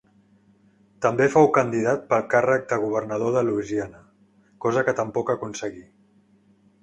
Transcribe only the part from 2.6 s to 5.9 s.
de Governador de Louisiana, cosa que tampoc aconseguí.